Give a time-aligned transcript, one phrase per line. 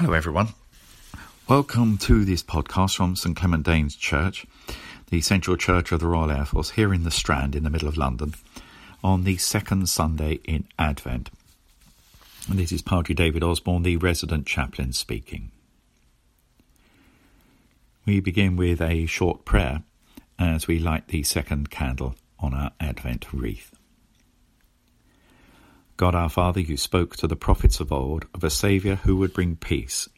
[0.00, 0.54] Hello, everyone.
[1.46, 4.46] Welcome to this podcast from St Clement Danes Church,
[5.10, 7.86] the Central Church of the Royal Air Force, here in the Strand in the middle
[7.86, 8.32] of London,
[9.04, 11.28] on the second Sunday in Advent.
[12.48, 15.50] And this is Padre David Osborne, the resident chaplain, speaking.
[18.06, 19.82] We begin with a short prayer
[20.38, 23.78] as we light the second candle on our Advent wreath.
[26.00, 29.34] God our Father, you spoke to the prophets of old of a Saviour who would
[29.34, 30.08] bring peace.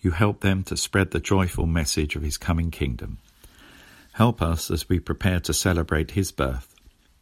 [0.00, 3.18] You helped them to spread the joyful message of his coming kingdom.
[4.12, 6.74] Help us as we prepare to celebrate his birth,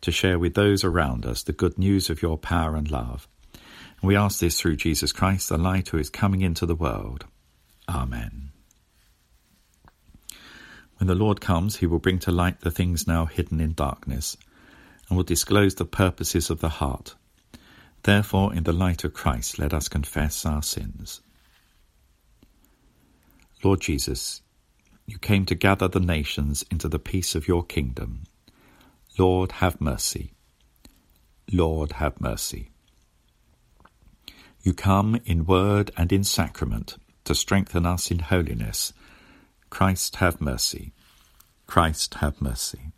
[0.02, 3.26] to share with those around us the good news of your power and love.
[4.04, 7.24] We ask this through Jesus Christ, the light who is coming into the world.
[7.88, 8.50] Amen.
[10.98, 14.36] When the Lord comes, he will bring to light the things now hidden in darkness,
[15.08, 17.16] and will disclose the purposes of the heart.
[18.02, 21.20] Therefore, in the light of Christ, let us confess our sins.
[23.62, 24.40] Lord Jesus,
[25.06, 28.24] you came to gather the nations into the peace of your kingdom.
[29.18, 30.32] Lord, have mercy.
[31.52, 32.70] Lord, have mercy.
[34.62, 38.92] You come in word and in sacrament to strengthen us in holiness.
[39.68, 40.92] Christ, have mercy.
[41.66, 42.92] Christ, have mercy.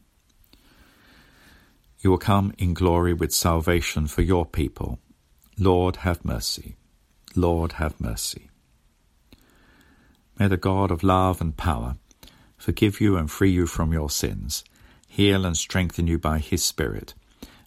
[2.02, 4.98] You will come in glory with salvation for your people.
[5.56, 6.74] Lord, have mercy.
[7.36, 8.50] Lord, have mercy.
[10.36, 11.96] May the God of love and power
[12.56, 14.64] forgive you and free you from your sins,
[15.08, 17.14] heal and strengthen you by his Spirit,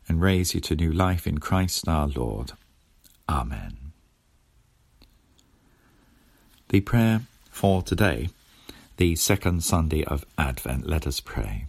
[0.08, 2.52] and raise you to new life in Christ our Lord.
[3.30, 3.94] Amen.
[6.70, 8.30] The prayer for today,
[8.98, 11.68] the second Sunday of Advent, let us pray.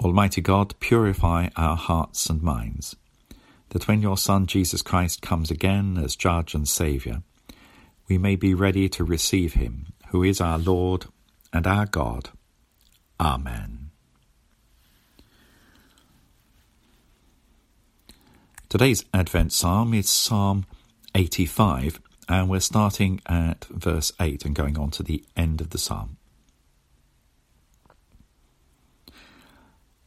[0.00, 2.96] Almighty God, purify our hearts and minds,
[3.70, 7.22] that when your Son Jesus Christ comes again as Judge and Saviour,
[8.08, 11.06] we may be ready to receive him, who is our Lord
[11.52, 12.30] and our God.
[13.18, 13.90] Amen.
[18.68, 20.66] Today's Advent Psalm is Psalm
[21.14, 25.78] 85, and we're starting at verse 8 and going on to the end of the
[25.78, 26.18] Psalm.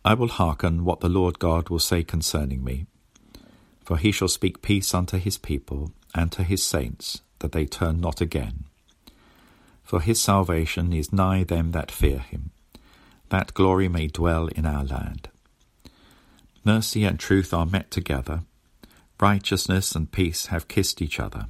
[0.03, 2.85] I will hearken what the Lord God will say concerning me.
[3.83, 7.99] For he shall speak peace unto his people and to his saints, that they turn
[7.99, 8.65] not again.
[9.83, 12.51] For his salvation is nigh them that fear him,
[13.29, 15.29] that glory may dwell in our land.
[16.63, 18.41] Mercy and truth are met together,
[19.19, 21.47] righteousness and peace have kissed each other.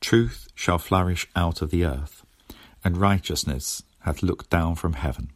[0.00, 2.24] Truth shall flourish out of the earth,
[2.84, 5.30] and righteousness hath looked down from heaven.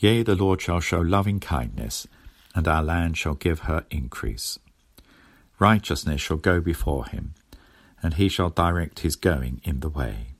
[0.00, 2.06] Yea, the Lord shall show loving kindness,
[2.54, 4.58] and our land shall give her increase.
[5.58, 7.34] Righteousness shall go before him,
[8.00, 10.34] and he shall direct his going in the way.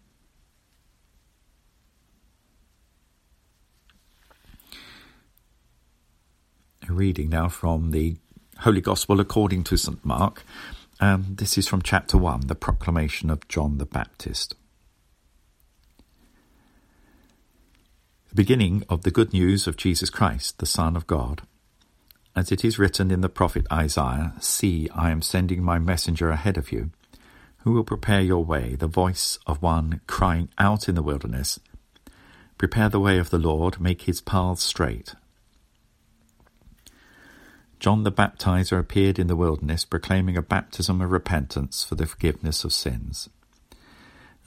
[6.89, 8.17] A reading now from the
[8.61, 10.05] Holy Gospel according to St.
[10.05, 10.45] Mark.
[11.01, 14.55] Um, this is from chapter 1, the proclamation of John the Baptist.
[18.29, 21.43] The beginning of the good news of Jesus Christ, the Son of God.
[22.37, 26.59] As it is written in the prophet Isaiah, See, I am sending my messenger ahead
[26.59, 26.91] of you,
[27.61, 31.59] who will prepare your way, the voice of one crying out in the wilderness,
[32.59, 35.15] Prepare the way of the Lord, make his paths straight.
[37.81, 42.63] John the Baptizer appeared in the wilderness, proclaiming a baptism of repentance for the forgiveness
[42.63, 43.31] of sins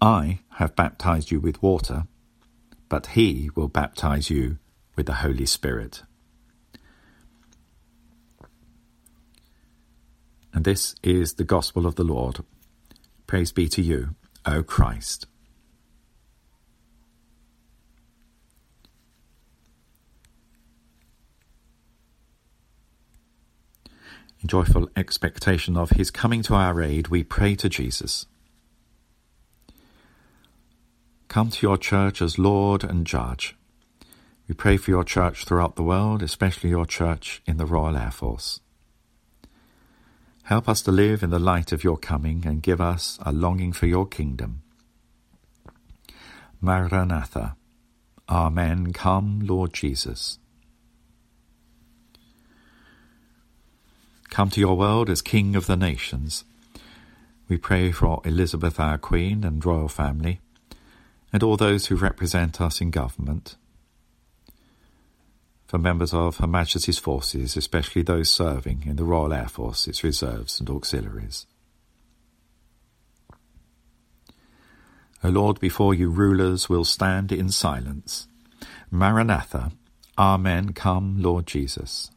[0.00, 2.06] I have baptized you with water,
[2.88, 4.58] but he will baptize you
[4.94, 6.02] with the Holy Spirit.
[10.52, 12.38] And this is the gospel of the Lord.
[13.26, 14.14] Praise be to you,
[14.46, 15.26] O Christ.
[24.40, 28.26] In joyful expectation of his coming to our aid, we pray to Jesus.
[31.28, 33.54] Come to your church as Lord and Judge.
[34.48, 38.10] We pray for your church throughout the world, especially your church in the Royal Air
[38.10, 38.60] Force.
[40.44, 43.74] Help us to live in the light of your coming and give us a longing
[43.74, 44.62] for your kingdom.
[46.62, 47.56] Maranatha.
[48.30, 48.94] Amen.
[48.94, 50.38] Come, Lord Jesus.
[54.30, 56.44] Come to your world as King of the nations.
[57.50, 60.40] We pray for Elizabeth, our Queen, and royal family,
[61.32, 63.56] and all those who represent us in government.
[65.66, 70.02] For members of Her Majesty's forces, especially those serving in the Royal Air Force, its
[70.02, 71.46] reserves and auxiliaries.
[75.22, 78.28] O Lord, before you rulers will stand in silence.
[78.90, 79.72] Maranatha.
[80.16, 80.72] Amen.
[80.72, 82.10] Come, Lord Jesus.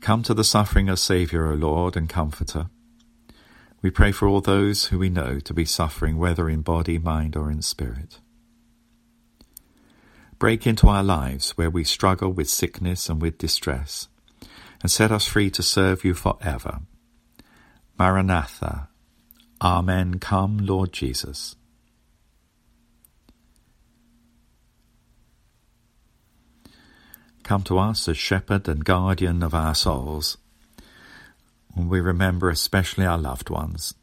[0.00, 2.68] Come to the suffering of Saviour, O Lord, and Comforter.
[3.82, 7.36] We pray for all those who we know to be suffering, whether in body, mind,
[7.36, 8.18] or in spirit.
[10.38, 14.08] Break into our lives where we struggle with sickness and with distress,
[14.82, 16.80] and set us free to serve you forever.
[17.98, 18.88] Maranatha.
[19.62, 20.18] Amen.
[20.18, 21.56] Come, Lord Jesus.
[27.46, 30.36] come to us as shepherd and guardian of our souls.
[31.76, 33.94] And we remember especially our loved ones,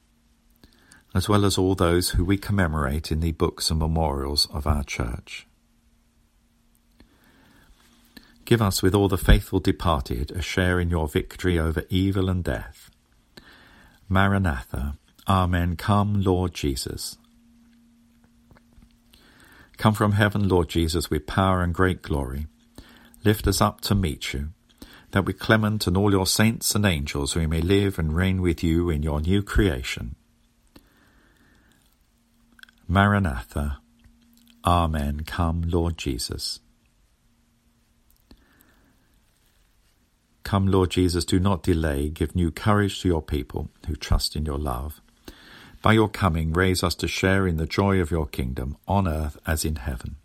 [1.14, 4.84] as well as all those who we commemorate in the books and memorials of our
[4.84, 5.48] church.
[8.46, 12.44] Give us, with all the faithful departed, a share in your victory over evil and
[12.44, 12.92] death.
[14.08, 14.98] Maranatha.
[15.28, 15.76] Amen.
[15.76, 17.18] Come, Lord Jesus.
[19.78, 22.48] Come from heaven, Lord Jesus, with power and great glory
[23.24, 24.50] lift us up to meet you,
[25.14, 28.64] that with Clement and all your saints and angels we may live and reign with
[28.64, 30.16] you in your new creation.
[32.88, 33.78] Maranatha.
[34.66, 35.22] Amen.
[35.26, 36.60] Come, Lord Jesus.
[40.44, 42.10] Come, Lord Jesus, do not delay.
[42.10, 45.00] Give new courage to your people who trust in your love.
[45.84, 49.38] By your coming, raise us to share in the joy of your kingdom, on earth
[49.46, 50.16] as in heaven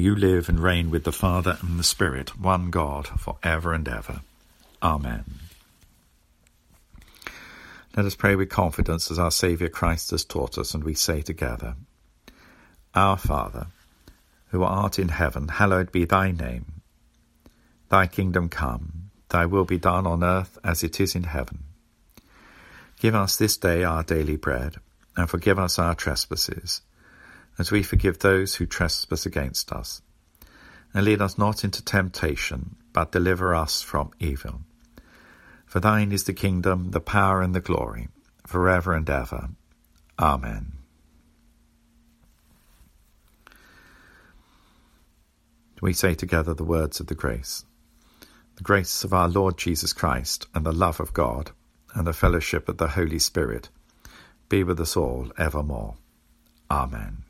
[0.00, 3.86] you live and reign with the Father and the Spirit, one God, for ever and
[3.86, 4.22] ever.
[4.82, 5.24] Amen.
[7.96, 11.20] Let us pray with confidence as our Saviour Christ has taught us, and we say
[11.20, 11.74] together,
[12.94, 13.66] Our Father,
[14.48, 16.80] who art in heaven, hallowed be thy name.
[17.90, 21.64] Thy kingdom come, thy will be done on earth as it is in heaven.
[23.00, 24.76] Give us this day our daily bread,
[25.16, 26.80] and forgive us our trespasses
[27.60, 30.00] as we forgive those who trespass against us.
[30.94, 34.62] And lead us not into temptation, but deliver us from evil.
[35.66, 38.08] For thine is the kingdom, the power, and the glory,
[38.46, 39.50] for ever and ever.
[40.18, 40.72] Amen.
[45.82, 47.64] We say together the words of the grace.
[48.56, 51.50] The grace of our Lord Jesus Christ, and the love of God,
[51.94, 53.68] and the fellowship of the Holy Spirit,
[54.48, 55.96] be with us all evermore.
[56.70, 57.24] Amen.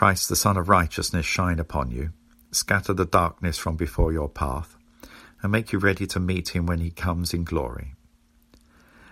[0.00, 2.14] Christ, the Sun of Righteousness, shine upon you,
[2.52, 4.78] scatter the darkness from before your path,
[5.42, 7.92] and make you ready to meet him when he comes in glory.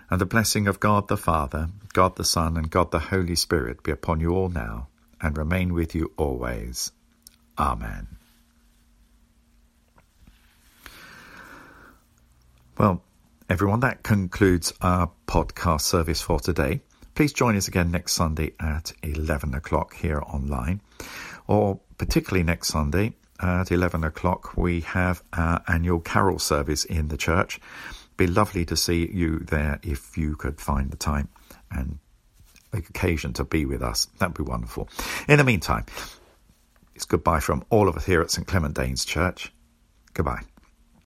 [0.09, 3.83] And the blessing of God the Father, God the Son, and God the Holy Spirit
[3.83, 4.87] be upon you all now,
[5.21, 6.91] and remain with you always.
[7.59, 8.07] Amen.
[12.79, 13.03] Well,
[13.47, 16.81] everyone, that concludes our podcast service for today.
[17.19, 20.79] Please join us again next Sunday at 11 o'clock here online,
[21.47, 27.17] or particularly next Sunday at 11 o'clock, we have our annual carol service in the
[27.17, 27.59] church.
[28.15, 31.27] Be lovely to see you there if you could find the time
[31.69, 31.99] and
[32.71, 34.05] occasion to be with us.
[34.19, 34.87] That'd be wonderful.
[35.27, 35.87] In the meantime,
[36.95, 39.51] it's goodbye from all of us here at St Clement Danes Church.
[40.13, 40.43] Goodbye.